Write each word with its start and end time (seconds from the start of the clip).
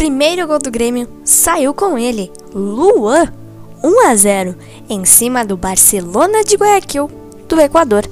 primeiro 0.00 0.46
gol 0.46 0.58
do 0.58 0.70
Grêmio 0.70 1.06
saiu 1.22 1.74
com 1.74 1.98
ele, 1.98 2.32
Luan, 2.54 3.30
1 3.84 4.08
a 4.08 4.16
0, 4.16 4.56
em 4.88 5.04
cima 5.04 5.44
do 5.44 5.58
Barcelona 5.58 6.42
de 6.42 6.56
Guayaquil, 6.56 7.10
do 7.46 7.60
Equador. 7.60 8.04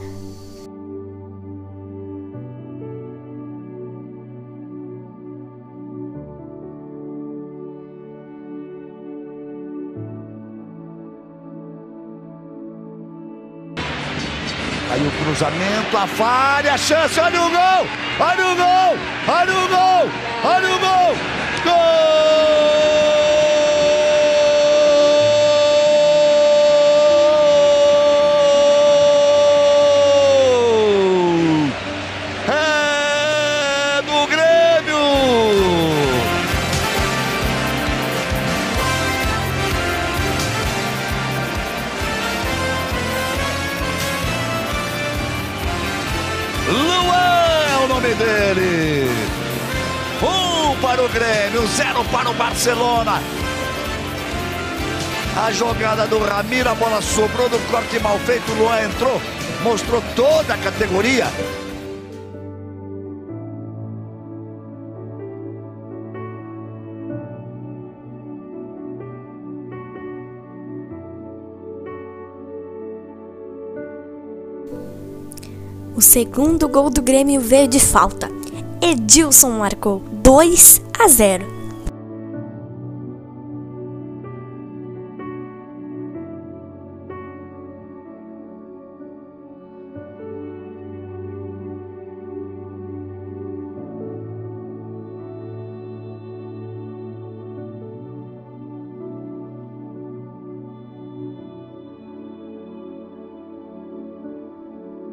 Aí 14.90 15.06
o 15.06 15.24
cruzamento, 15.24 15.96
a 15.96 16.06
falha, 16.06 16.74
a 16.74 16.76
chance, 16.76 17.18
olha 17.18 17.40
o 17.40 17.48
gol! 17.48 17.86
Olha 18.20 18.46
o 18.46 18.56
gol! 18.56 18.98
Olha 19.26 19.54
o 19.54 19.68
gol! 19.68 20.10
Olha 20.44 20.74
o 20.74 20.78
gol! 20.78 21.37
Nome 48.08 48.14
dele. 48.14 49.10
Um 50.22 50.80
para 50.80 51.04
o 51.04 51.08
Grêmio, 51.10 51.66
zero 51.66 52.02
para 52.06 52.30
o 52.30 52.34
Barcelona. 52.34 53.20
A 55.36 55.52
jogada 55.52 56.06
do 56.06 56.18
Ramiro, 56.18 56.70
a 56.70 56.74
bola 56.74 57.02
sobrou 57.02 57.50
do 57.50 57.58
corte 57.70 57.98
mal 58.00 58.18
feito. 58.20 58.50
O 58.52 58.54
Luan 58.54 58.80
entrou, 58.80 59.20
mostrou 59.62 60.02
toda 60.16 60.54
a 60.54 60.58
categoria. 60.58 61.26
O 75.98 76.00
segundo 76.00 76.68
gol 76.68 76.90
do 76.90 77.02
Grêmio 77.02 77.40
veio 77.40 77.66
de 77.66 77.80
falta. 77.80 78.30
Edilson 78.80 79.50
marcou 79.50 80.00
2 80.22 80.80
a 80.96 81.08
0. 81.08 81.57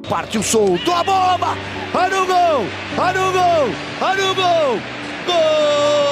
Partiu 0.09 0.43
solto 0.43 0.91
a 0.91 1.03
bomba! 1.03 1.57
Olha 1.93 2.21
o 2.21 2.27
gol! 2.27 2.65
Olha 2.97 3.21
o 3.21 3.31
gol! 3.31 3.75
Olha 4.01 4.31
o 4.31 4.35
gol! 4.35 4.79
Gol! 5.25 6.04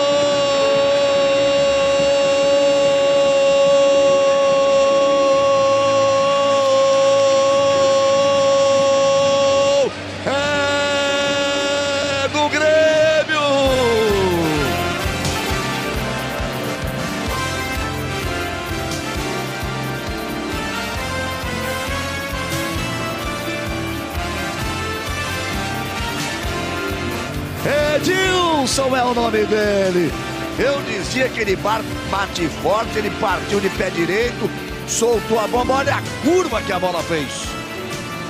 Edilson 27.95 28.95
é 28.95 29.03
o 29.03 29.13
nome 29.13 29.45
dele. 29.45 30.11
Eu 30.57 30.81
dizia 30.81 31.29
que 31.29 31.41
ele 31.41 31.55
bate 31.55 32.47
forte, 32.61 32.97
ele 32.97 33.11
partiu 33.19 33.59
de 33.59 33.69
pé 33.69 33.91
direito, 33.91 34.49
soltou 34.87 35.39
a 35.39 35.47
bomba. 35.47 35.75
Olha 35.75 35.95
a 35.95 36.01
curva 36.25 36.61
que 36.61 36.71
a 36.71 36.79
bola 36.79 37.03
fez. 37.03 37.27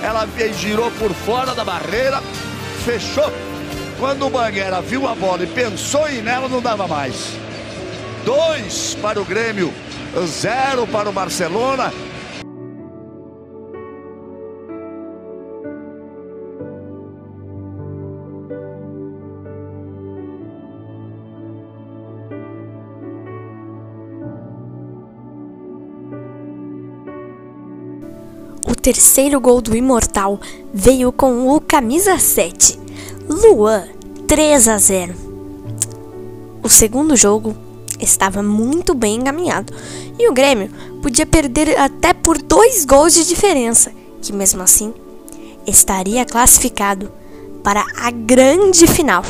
Ela 0.02 0.28
girou 0.58 0.92
por 0.92 1.14
fora 1.14 1.56
da 1.56 1.64
barreira, 1.64 2.22
fechou. 2.84 3.32
Quando 4.00 4.28
o 4.28 4.30
Banguera 4.30 4.82
viu 4.82 5.08
a 5.08 5.16
bola 5.16 5.44
e 5.44 5.48
pensou 5.48 6.10
em 6.10 6.22
nela, 6.22 6.50
não 6.50 6.62
dava 6.62 6.86
mais. 6.86 7.38
Dois 8.26 8.98
para 9.02 9.22
o 9.22 9.26
Grêmio, 9.26 9.74
zero 10.26 10.86
para 10.88 11.10
o 11.10 11.14
Barcelona. 11.14 11.94
Terceiro 28.84 29.40
gol 29.40 29.62
do 29.62 29.78
Imortal 29.78 30.38
veio 30.74 31.10
com 31.14 31.48
o 31.48 31.62
camisa 31.62 32.20
7, 32.20 32.78
Luan, 33.30 33.88
3 34.28 34.68
a 34.68 34.78
0. 34.78 35.16
O 36.62 36.68
segundo 36.68 37.16
jogo 37.16 37.56
estava 37.98 38.44
muito 38.44 38.94
bem 38.94 39.16
encaminhado 39.16 39.74
e 40.20 40.28
o 40.28 40.34
Grêmio 40.34 40.70
podia 41.02 41.26
perder 41.26 41.80
até 41.80 42.14
por 42.14 42.38
dois 42.38 42.84
gols 42.84 43.14
de 43.14 43.26
diferença, 43.26 43.90
que 44.22 44.34
mesmo 44.34 44.62
assim 44.62 44.94
estaria 45.66 46.26
classificado 46.26 47.10
para 47.64 47.86
a 47.96 48.12
grande 48.12 48.86
final. 48.86 49.24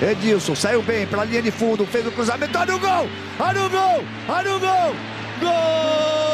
Edilson 0.00 0.54
saiu 0.54 0.82
bem 0.82 1.06
pela 1.06 1.24
linha 1.24 1.40
de 1.40 1.50
fundo, 1.50 1.86
fez 1.86 2.06
o 2.06 2.10
cruzamento, 2.12 2.58
olha 2.58 2.76
o 2.76 2.78
gol! 2.78 3.08
Olha 3.38 3.62
o 3.64 3.70
gol! 3.70 4.04
Olha 4.28 4.56
o 4.56 4.60
gol! 4.60 4.96
Gol! 5.40 6.25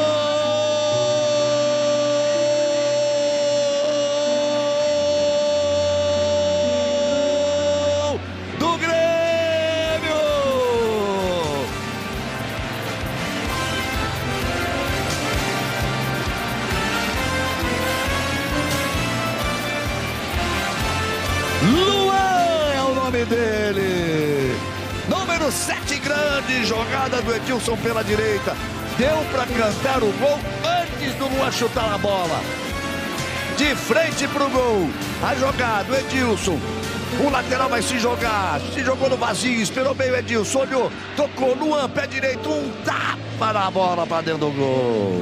O 23.22 23.26
dele. 23.26 24.56
Número 25.08 25.52
7, 25.52 25.98
grande 25.98 26.64
jogada 26.64 27.22
do 27.22 27.32
Edilson 27.34 27.76
pela 27.76 28.02
direita. 28.02 28.56
Deu 28.98 29.16
para 29.30 29.46
cantar 29.46 30.02
o 30.02 30.10
gol 30.12 30.38
antes 30.64 31.14
do 31.14 31.28
Luan 31.28 31.52
chutar 31.52 31.92
a 31.92 31.98
bola. 31.98 32.40
De 33.56 33.76
frente 33.76 34.26
pro 34.26 34.48
gol. 34.50 34.90
A 35.22 35.36
jogada, 35.36 35.92
o 35.92 35.96
Edilson. 35.96 36.58
O 37.24 37.30
lateral 37.30 37.68
vai 37.68 37.82
se 37.82 37.98
jogar. 38.00 38.60
Se 38.74 38.82
jogou 38.82 39.08
no 39.08 39.16
vazio, 39.16 39.60
esperou 39.60 39.94
bem 39.94 40.10
o 40.10 40.16
Edilson. 40.16 40.60
Olhou, 40.60 40.90
tocou 41.16 41.54
Luan, 41.54 41.88
pé 41.90 42.08
direito. 42.08 42.50
Um 42.50 42.72
tapa 42.84 43.52
na 43.52 43.70
bola 43.70 44.04
para 44.04 44.22
dentro 44.22 44.50
do 44.50 44.50
gol. 44.50 45.20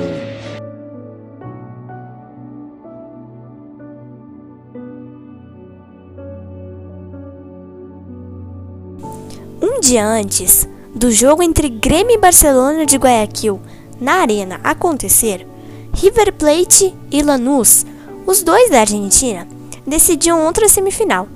Um 9.81 9.89
dia 9.91 10.07
antes 10.07 10.69
do 10.95 11.11
jogo 11.11 11.43
entre 11.43 11.71
Grêmio 11.71 12.13
e 12.13 12.19
Barcelona 12.19 12.85
de 12.85 12.99
Guayaquil 12.99 13.59
na 13.99 14.17
arena 14.17 14.61
acontecer, 14.63 15.47
River 15.95 16.35
Plate 16.35 16.95
e 17.11 17.23
Lanús, 17.23 17.87
os 18.27 18.43
dois 18.43 18.69
da 18.69 18.81
Argentina, 18.81 19.49
decidiam 19.87 20.45
outra 20.45 20.69
semifinal. 20.69 21.27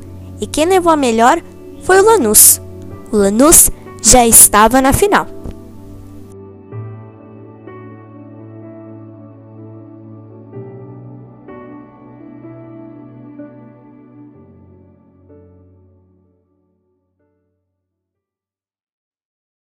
E 0.43 0.47
quem 0.47 0.67
levou 0.67 0.93
a 0.93 0.97
melhor 0.97 1.41
foi 1.85 1.99
o 1.99 2.05
Lanús. 2.05 2.61
O 3.11 3.17
Lanús 3.17 3.71
já 4.03 4.27
estava 4.27 4.83
na 4.83 4.93
final. 4.93 5.27